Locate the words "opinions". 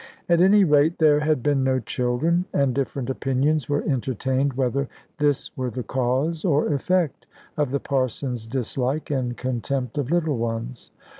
3.11-3.69